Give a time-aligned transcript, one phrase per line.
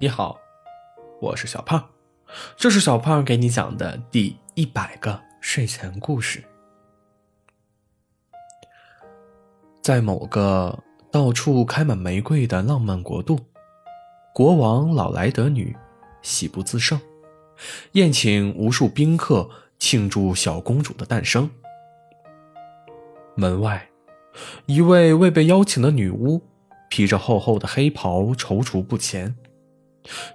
[0.00, 0.38] 你好，
[1.20, 1.84] 我是小胖，
[2.56, 6.44] 这是小胖给你讲的第一百个睡前故事。
[9.82, 10.78] 在某个
[11.10, 13.40] 到处开满玫瑰的浪漫国度，
[14.32, 15.76] 国王老莱德女
[16.22, 17.00] 喜不自胜，
[17.92, 21.50] 宴请无数宾客庆祝小公主的诞生。
[23.34, 23.88] 门外，
[24.66, 26.40] 一位未被邀请的女巫
[26.88, 29.34] 披着厚厚的黑袍，踌躇不前。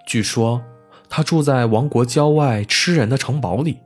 [0.05, 0.63] 据说，
[1.09, 3.79] 她住在王国郊外吃人的城堡里。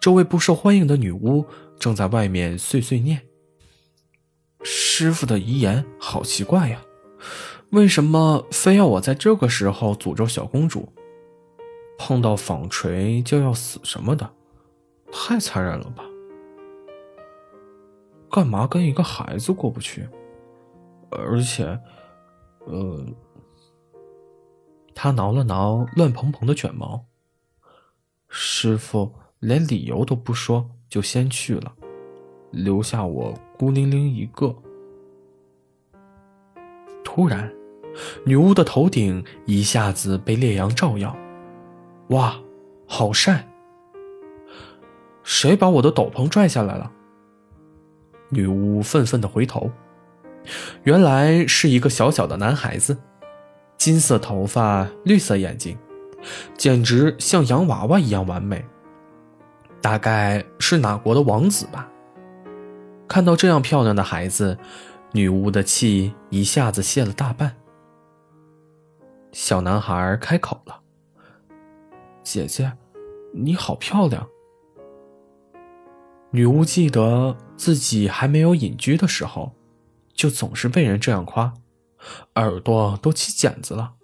[0.00, 1.46] 这位不受欢迎的女巫
[1.78, 3.22] 正在外面碎碎念
[4.62, 6.82] ：“师傅的遗言好奇怪呀，
[7.70, 10.92] 为什么非要我在这个时候诅咒小公主？
[11.96, 14.30] 碰到纺锤就要死什么的，
[15.10, 16.04] 太残忍了吧？
[18.30, 20.06] 干嘛跟一个孩子过不去？
[21.10, 21.64] 而且，
[22.66, 23.06] 呃……”
[24.94, 27.06] 他挠了挠乱蓬蓬的卷毛，
[28.28, 31.74] 师傅连理由都不说就先去了，
[32.50, 34.54] 留下我孤零零一个。
[37.02, 37.52] 突然，
[38.24, 41.16] 女巫的头顶一下子被烈阳照耀，
[42.08, 42.40] 哇，
[42.86, 43.48] 好晒！
[45.22, 46.90] 谁把我的斗篷拽下来了？
[48.30, 49.70] 女巫愤愤的回头，
[50.82, 52.98] 原来是一个小小的男孩子。
[53.76, 55.76] 金色头发，绿色眼睛，
[56.56, 58.64] 简直像洋娃娃一样完美。
[59.82, 61.90] 大概是哪国的王子吧？
[63.06, 64.56] 看到这样漂亮的孩子，
[65.12, 67.54] 女巫的气一下子泄了大半。
[69.32, 70.80] 小男孩开口了
[72.24, 72.72] ：“姐姐，
[73.34, 74.26] 你好漂亮。”
[76.32, 79.52] 女巫记得自己还没有隐居的时候，
[80.14, 81.52] 就总是被人这样夸。
[82.34, 83.94] 耳朵都起茧子了，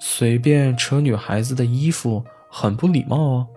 [0.00, 3.48] 随便扯女孩子的衣服很不礼貌哦。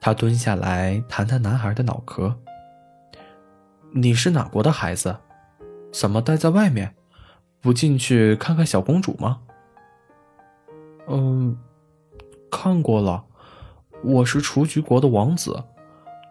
[0.00, 2.34] 他蹲下来弹弹男孩的脑壳。
[3.92, 5.16] 你是哪国的孩子？
[5.92, 6.94] 怎么待在外面？
[7.60, 9.42] 不进去看看小公主吗？
[11.08, 11.58] 嗯，
[12.50, 13.24] 看过了。
[14.02, 15.64] 我是雏菊国的王子，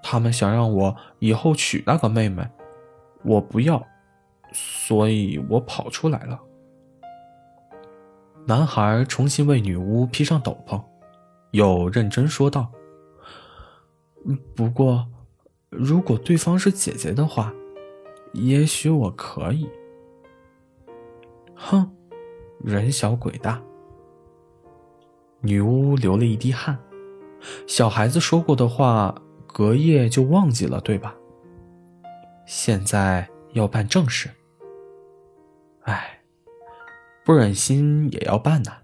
[0.01, 2.49] 他们想让我以后娶那个妹妹，
[3.23, 3.85] 我不要。
[4.51, 6.39] 所以我跑出来了。
[8.45, 10.81] 男孩重新为女巫披上斗篷，
[11.51, 12.71] 又认真说道
[14.55, 15.07] ：“不过，
[15.69, 17.53] 如果对方是姐姐的话，
[18.33, 19.69] 也许我可以。”
[21.53, 21.91] 哼，
[22.63, 23.61] 人小鬼大。
[25.41, 26.77] 女巫流了一滴汗。
[27.67, 31.15] 小孩子说过的话，隔夜就忘记了，对吧？
[32.45, 34.29] 现在要办正事。
[35.89, 36.19] 唉，
[37.25, 38.77] 不忍心也要办呐。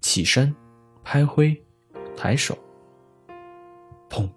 [0.00, 0.54] 起身，
[1.02, 1.60] 拍灰，
[2.16, 2.56] 抬手，
[4.08, 4.28] 砰！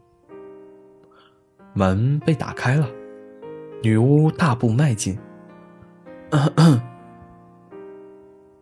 [1.76, 2.90] 门被打开了，
[3.84, 5.16] 女巫大步迈进，
[6.32, 6.82] 咳咳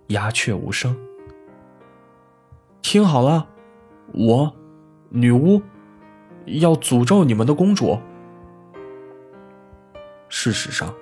[0.07, 0.93] 鸦雀无声。
[2.81, 3.47] 听好了，
[4.11, 4.53] 我，
[5.07, 5.61] 女巫，
[6.45, 7.97] 要诅咒你们的公主。
[10.27, 10.93] 事实上。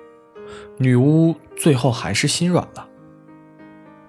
[0.78, 2.88] 女巫最后还是心软了。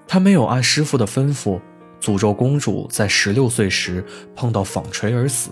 [0.07, 1.59] 她没有按师傅的吩咐
[1.99, 4.03] 诅咒公主在十六岁时
[4.35, 5.51] 碰到纺锤而死，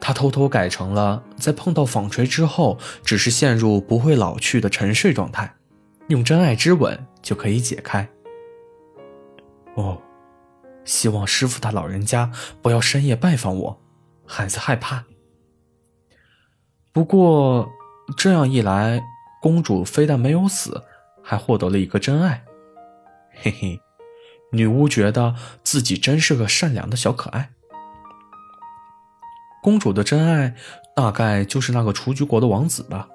[0.00, 5.54] 她偷偷改成了在碰到纺锤之后只是陷入不会老去的沉睡状态，
[6.08, 8.08] 用真爱之吻就可以解开。
[9.74, 10.00] 哦，
[10.84, 12.30] 希望师傅他老人家
[12.62, 13.78] 不要深夜拜访我，
[14.24, 15.04] 孩子害怕。
[16.92, 17.68] 不过
[18.16, 19.02] 这样一来。
[19.46, 20.82] 公主非但没有死，
[21.22, 22.44] 还获得了一个真爱。
[23.30, 23.80] 嘿嘿，
[24.50, 27.52] 女巫觉得自己真是个善良的小可爱。
[29.62, 30.56] 公主的真爱
[30.96, 33.08] 大概就是那个雏菊国的王子吧，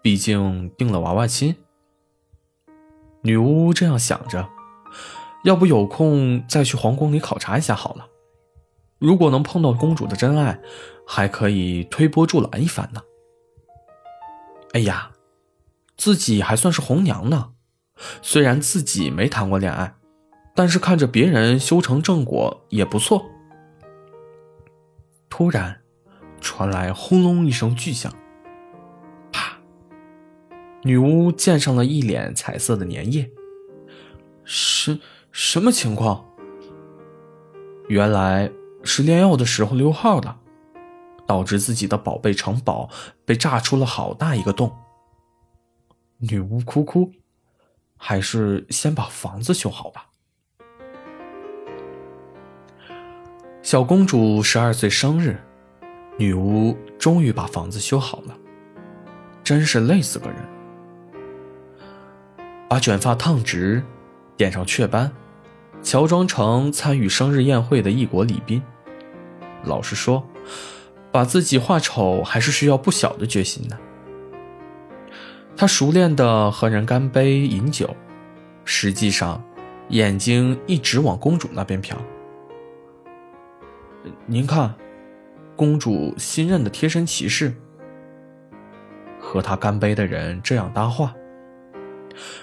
[0.00, 1.54] 毕竟定了娃娃亲。
[3.20, 4.48] 女巫这样想着，
[5.44, 8.06] 要不有空再去皇宫里考察一下好了。
[8.98, 10.58] 如果能碰到公主的真爱，
[11.06, 13.02] 还可以推波助澜一番呢。
[14.72, 15.10] 哎呀！
[15.96, 17.52] 自己还算是红娘呢，
[18.20, 19.94] 虽然自己没谈过恋爱，
[20.54, 23.24] 但是看着别人修成正果也不错。
[25.28, 25.80] 突然，
[26.40, 28.12] 传来轰隆一声巨响，
[29.32, 29.58] 啪！
[30.82, 33.30] 女巫溅上了一脸彩色的粘液。
[34.44, 35.00] 什
[35.32, 36.24] 什么情况？
[37.88, 38.50] 原来
[38.82, 40.38] 是炼药的时候溜号了，
[41.26, 42.88] 导致自己的宝贝城堡
[43.24, 44.74] 被炸出了好大一个洞。
[46.30, 47.12] 女巫哭哭，
[47.96, 50.06] 还是先把房子修好吧。
[53.62, 55.38] 小公主十二岁生日，
[56.16, 58.36] 女巫终于把房子修好了，
[59.42, 60.36] 真是累死个人。
[62.68, 63.82] 把卷发烫直，
[64.36, 65.12] 点上雀斑，
[65.82, 68.62] 乔装成参与生日宴会的异国礼宾。
[69.64, 70.26] 老实说，
[71.12, 73.78] 把自己画丑还是需要不小的决心的。
[75.56, 77.94] 他熟练的和人干杯饮酒，
[78.64, 79.42] 实际上，
[79.88, 81.94] 眼睛一直往公主那边瞟。
[84.26, 84.74] 您看，
[85.54, 87.54] 公主新任的贴身骑士。
[89.18, 91.14] 和他干杯的人这样搭话，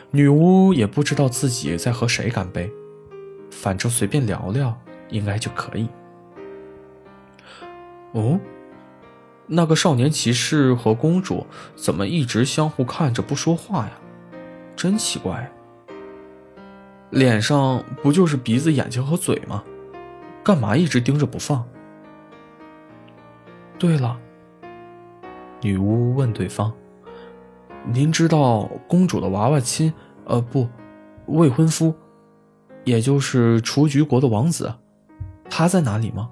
[0.10, 2.70] 女巫也不知道自己在和谁干杯，
[3.52, 4.76] 反正随便聊聊
[5.10, 5.88] 应该就可以。
[8.14, 8.40] 哦，
[9.54, 11.46] 那个少年骑士和公主
[11.76, 13.92] 怎么一直相互看着不说话呀？
[14.78, 15.52] 真奇怪。
[17.10, 19.62] 脸上不就是鼻子、眼睛和嘴吗？
[20.42, 21.68] 干嘛一直盯着不放？
[23.78, 24.18] 对了，
[25.60, 26.72] 女巫问对方
[27.92, 29.94] ：“您知道公主的娃娃亲，
[30.24, 30.70] 呃，不，
[31.26, 31.94] 未婚夫，
[32.86, 34.74] 也就是雏菊国的王子，
[35.50, 36.30] 他在哪里吗？”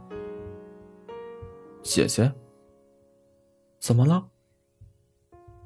[1.84, 2.32] 姐姐，
[3.80, 4.28] 怎么了？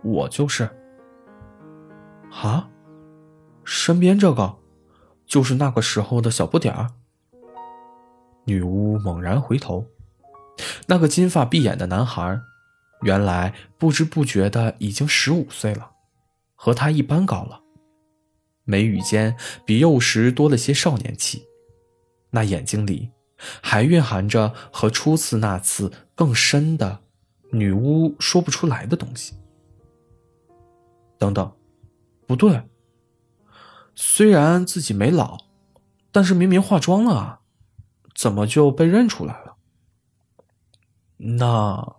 [0.04, 0.70] 我就是。
[2.32, 2.70] 啊，
[3.64, 4.58] 身边这个，
[5.26, 6.90] 就是那个时候的小不点儿。
[8.46, 9.86] 女巫猛然回头，
[10.88, 12.42] 那个金发碧眼的男孩，
[13.02, 15.92] 原来不知不觉的已经十五岁了，
[16.56, 17.62] 和他一般高了，
[18.66, 21.46] 眉宇间比幼时多了些少年气，
[22.32, 23.12] 那眼睛里
[23.62, 27.00] 还蕴含着和初次那次更深的
[27.54, 29.34] 女巫说不出来的东西。
[31.18, 31.56] 等等，
[32.28, 32.64] 不对，
[33.96, 35.38] 虽然自己没老，
[36.12, 37.40] 但是明明化妆了啊。
[38.16, 39.56] 怎么就被认出来了？
[41.18, 41.96] 那，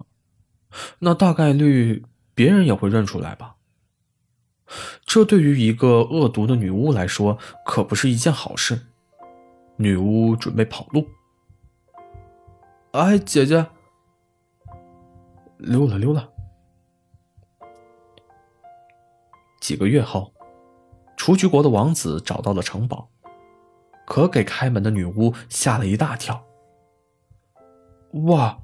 [1.01, 2.05] 那大概率
[2.37, 3.57] 别人也会认出来吧。
[5.05, 7.37] 这对于一个恶毒的女巫来说，
[7.67, 8.87] 可不是一件好事。
[9.77, 11.09] 女巫准备跑路。
[12.93, 13.67] 哎，姐姐，
[15.59, 16.31] 溜了溜了。
[19.61, 20.33] 几个月后，
[21.17, 23.09] 雏菊国的王子找到了城堡。
[24.07, 26.45] 可给开门的女巫吓了一大跳。
[28.27, 28.59] 哇，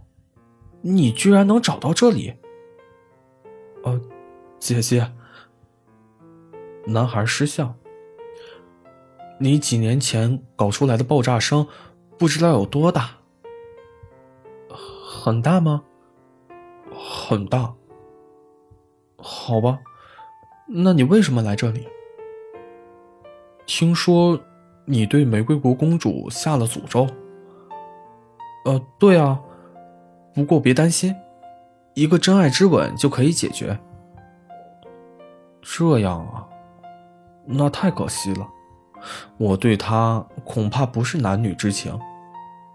[0.83, 2.35] 你居然能找到这里！
[3.83, 3.99] 呃，
[4.59, 5.11] 姐姐。
[6.87, 7.75] 男孩失笑。
[9.39, 11.67] 你几年前搞出来的爆炸声，
[12.19, 13.13] 不知道有多大？
[14.69, 15.83] 很大吗？
[17.31, 17.73] 很大。
[19.17, 19.79] 好吧，
[20.67, 21.87] 那你为什么来这里？
[23.67, 24.41] 听说。
[24.87, 27.07] 你对玫瑰国公主下了诅咒？
[28.65, 29.41] 呃，对啊，
[30.35, 31.15] 不过别担心，
[31.95, 33.79] 一个真爱之吻就可以解决。
[35.63, 36.49] 这样啊，
[37.47, 38.49] 那太可惜了，
[39.37, 41.97] 我对她恐怕不是男女之情，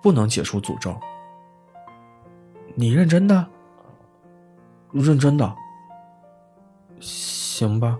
[0.02, 0.96] 不能解除诅咒。
[2.76, 3.46] 你认真的？
[5.04, 5.56] 认真的。
[7.00, 7.98] 行吧，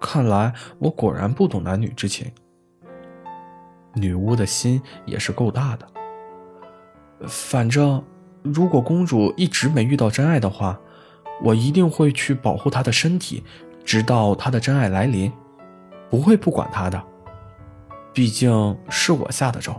[0.00, 2.30] 看来我果然不懂男女之情。
[3.94, 5.86] 女巫的心也是够大的。
[7.26, 8.02] 反正，
[8.42, 10.78] 如果公主一直没遇到真爱的话，
[11.42, 13.42] 我一定会去保护她的身体，
[13.84, 15.32] 直到她的真爱来临，
[16.08, 17.02] 不会不管她的。
[18.12, 19.74] 毕竟是我下的咒。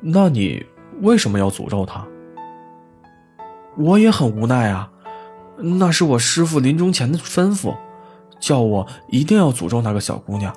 [0.00, 0.64] 那你
[1.02, 2.06] 为什么要诅咒她？
[3.76, 4.90] 我也很无奈啊，
[5.56, 7.76] 那是我师傅临终前的吩咐，
[8.38, 10.54] 叫我一定要诅咒那个小姑娘。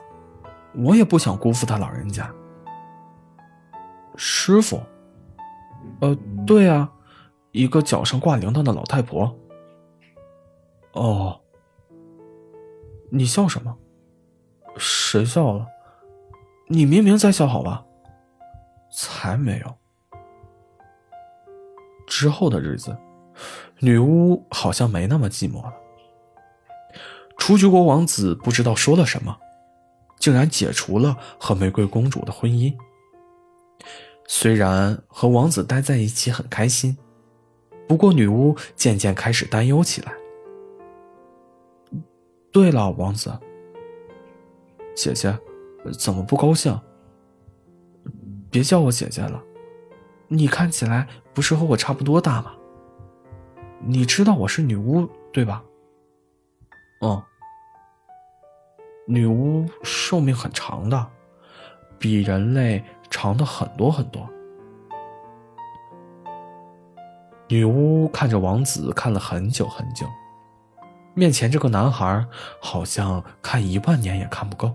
[0.76, 2.30] 我也不想辜负他老人家。
[4.16, 4.82] 师傅，
[6.02, 6.92] 呃，对啊，
[7.52, 9.36] 一个脚上挂铃铛的老太婆。
[10.94, 11.40] 哦，
[13.12, 13.76] 你笑什么？
[14.78, 15.68] 谁笑了？
[16.68, 17.86] 你明明在笑，好吧？
[18.92, 19.76] 才没有。
[22.14, 22.96] 之后的日子，
[23.80, 25.74] 女巫好像没那么寂寞了。
[27.40, 29.36] 雏菊国王子不知道说了什么。
[30.20, 32.74] 竟然解除了和玫瑰公主的婚姻。
[34.26, 36.98] 虽然和王子待在一起很开心，
[37.90, 40.14] 不过女巫渐渐开始担忧起来。
[42.54, 43.38] 对了，王子，
[44.96, 45.38] 姐姐，
[46.00, 46.80] 怎么不高兴？
[48.50, 49.44] 别叫我姐姐了，
[50.30, 52.54] 你看起来不是和我差不多大吗？
[53.86, 55.64] 你知道我是女巫对吧？
[57.02, 57.22] 嗯。
[59.06, 61.08] 女巫寿命很长的，
[62.00, 64.30] 比人类长的很多很多。
[67.50, 70.08] 女巫看着王子看了很久很久，
[71.14, 72.26] 面前这个男孩
[72.62, 74.74] 好像看一万年也看不够。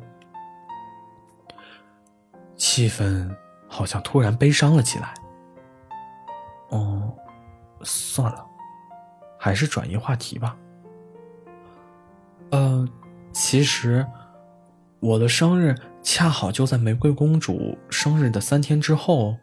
[2.54, 3.34] 气氛
[3.66, 5.14] 好像突然悲伤了起来。
[7.82, 8.44] 算了，
[9.38, 10.56] 还是转移话题吧。
[12.50, 12.88] 呃，
[13.32, 14.06] 其实
[15.00, 19.36] 我的生日恰好就在玫瑰公主生日的三天之后，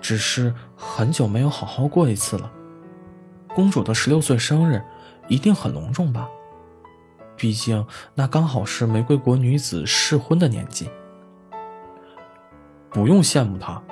[0.00, 2.50] 只是很久没有好好过一次了。
[3.54, 4.82] 公主的十六岁生日
[5.28, 6.28] 一定很隆重吧？
[7.36, 10.88] 毕竟那刚好是玫瑰国女子适婚的年纪。
[12.90, 13.82] 不用羡慕她，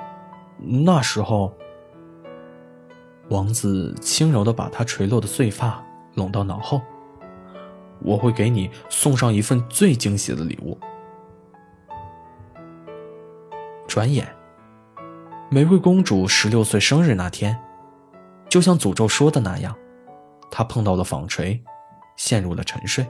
[0.59, 1.51] 那时候，
[3.31, 5.81] 王子轻柔的把她垂落的碎发
[6.15, 6.81] 拢到脑后。
[8.03, 10.77] 我会给你送上一份最惊喜的礼物。
[13.87, 14.27] 转眼，
[15.49, 17.57] 玫瑰公主十六岁生日那天，
[18.49, 19.73] 就像诅咒说的那样，
[20.49, 21.63] 她碰到了纺锤，
[22.17, 23.05] 陷入了沉睡。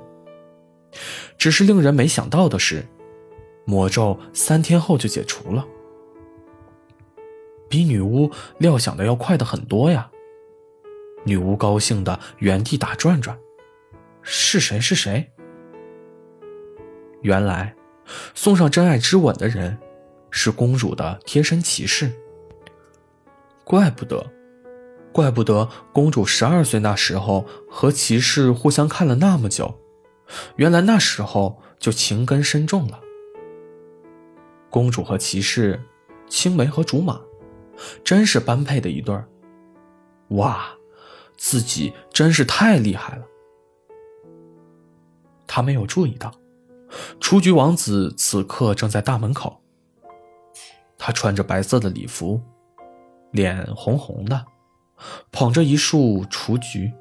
[1.38, 2.86] 只是令人没想到的是，
[3.66, 5.66] 魔咒三天后就解除了。
[7.72, 10.12] 比女巫料想的要快的很多呀！
[11.24, 13.40] 女巫高兴的原地打转转。
[14.22, 14.78] 是谁？
[14.78, 15.32] 是谁？
[17.22, 17.74] 原来，
[18.36, 19.80] 送上真爱之吻的人
[20.30, 22.12] 是公主的贴身骑士。
[23.64, 24.30] 怪不得，
[25.14, 29.80] 怪不得公主十二岁那时候和骑士互相看了那么久，
[30.58, 33.00] 原来那时候就情根深重了。
[34.70, 35.82] 公主和骑士，
[36.28, 37.22] 青梅和竹马。
[38.04, 39.28] 真是般配的一对儿，
[40.30, 40.70] 哇，
[41.38, 43.26] 自己真是太厉害了。
[45.48, 46.34] 他没有注意到，
[47.20, 49.62] 雏菊王子此刻正在大门口。
[50.98, 52.42] 他穿着白色的礼服，
[53.32, 54.46] 脸红红的，
[55.32, 56.94] 捧着一束雏菊。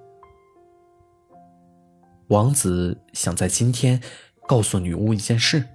[2.28, 4.00] 王子想在今天
[4.49, 5.68] 告诉女巫一件事，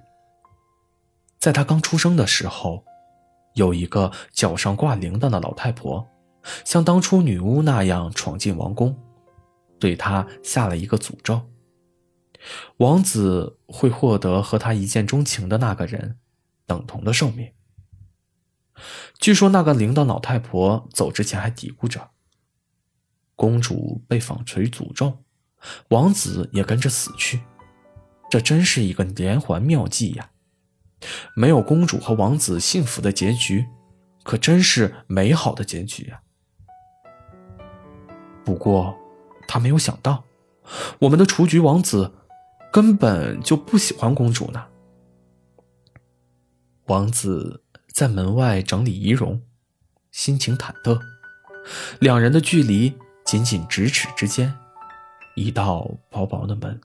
[1.38, 2.84] 在他刚出生的时候。
[3.56, 6.06] 有一个脚上挂铃铛的老太婆，
[6.64, 8.96] 像当初女巫那样闯进王宫，
[9.78, 11.42] 对她下了一个诅咒：
[12.76, 16.18] 王子会获得和他一见钟情的那个人
[16.66, 17.50] 等同的寿命。
[19.18, 22.10] 据说那个铃铛老太婆走之前还嘀咕着
[23.34, 25.24] ：“公主被纺锤诅咒，
[25.88, 27.40] 王子也跟着死去。”
[28.28, 30.30] 这真是一个连环妙计呀！
[31.34, 33.66] 没有公主和王子幸福的结局，
[34.22, 36.20] 可真是美好的结局呀。
[38.44, 38.96] 不过，
[39.48, 40.24] 他没有想到，
[41.00, 42.12] 我们的雏菊王子
[42.72, 44.66] 根本就不喜欢公主呢。
[46.86, 49.42] 王子在门外整理仪容，
[50.12, 51.00] 心情忐忑，
[51.98, 54.56] 两人的距离仅仅咫尺之间，
[55.34, 56.80] 一道薄薄的门。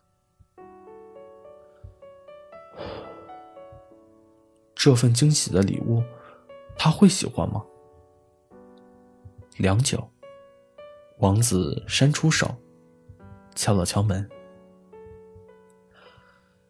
[4.84, 6.02] 这份惊喜的礼物，
[6.76, 7.64] 他会喜欢吗？
[9.58, 10.10] 良久，
[11.20, 12.56] 王子伸出手，
[13.54, 14.28] 敲了敲门。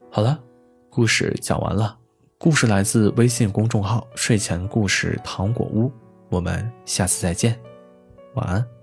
[0.10, 0.44] 好了，
[0.90, 1.98] 故事讲完了。
[2.38, 5.90] 故事来自微信公众号“睡前故事糖果屋”，
[6.28, 7.58] 我们下次再见，
[8.34, 8.81] 晚安。